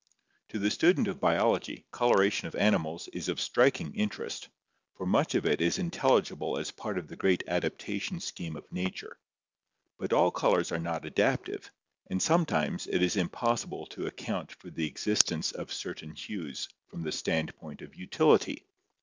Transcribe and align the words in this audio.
To 0.49 0.57
the 0.57 0.71
student 0.71 1.07
of 1.07 1.19
Biology, 1.19 1.85
coloration 1.91 2.47
of 2.47 2.55
animals 2.55 3.07
is 3.13 3.29
of 3.29 3.39
striking 3.39 3.93
interest, 3.93 4.49
for 4.95 5.05
much 5.05 5.35
of 5.35 5.45
it 5.45 5.61
is 5.61 5.77
intelligible 5.77 6.57
as 6.57 6.71
part 6.71 6.97
of 6.97 7.07
the 7.07 7.15
great 7.15 7.43
adaptation 7.47 8.19
scheme 8.19 8.55
of 8.55 8.65
nature; 8.71 9.19
but 9.99 10.11
all 10.11 10.31
colors 10.31 10.71
are 10.71 10.79
not 10.79 11.05
adaptive 11.05 11.69
and 12.09 12.19
sometimes 12.19 12.87
it 12.87 13.03
is 13.03 13.15
impossible 13.15 13.85
to 13.93 14.07
account 14.07 14.53
for 14.53 14.71
the 14.71 14.87
existence 14.87 15.51
of 15.51 15.71
certain 15.71 16.15
hues 16.15 16.67
from 16.87 17.03
the 17.03 17.11
standpoint 17.11 17.83
of 17.83 17.93
utility. 17.95 18.65